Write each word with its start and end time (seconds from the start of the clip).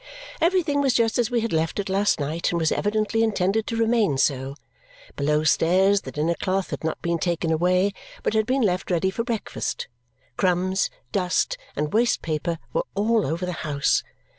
Everything 0.41 0.81
was 0.81 0.95
just 0.95 1.19
as 1.19 1.29
we 1.29 1.41
had 1.41 1.53
left 1.53 1.77
it 1.77 1.87
last 1.87 2.19
night 2.19 2.49
and 2.49 2.59
was 2.59 2.71
evidently 2.71 3.21
intended 3.21 3.67
to 3.67 3.75
remain 3.77 4.17
so. 4.17 4.55
Below 5.15 5.43
stairs 5.43 6.01
the 6.01 6.11
dinner 6.11 6.33
cloth 6.33 6.71
had 6.71 6.83
not 6.83 6.99
been 7.03 7.19
taken 7.19 7.51
away, 7.51 7.93
but 8.23 8.33
had 8.33 8.47
been 8.47 8.63
left 8.63 8.89
ready 8.89 9.11
for 9.11 9.23
breakfast. 9.23 9.87
Crumbs, 10.37 10.89
dust, 11.11 11.55
and 11.75 11.93
waste 11.93 12.23
paper 12.23 12.57
were 12.73 12.85
all 12.95 13.27
over 13.27 13.45
the 13.45 13.51
house. 13.61 14.01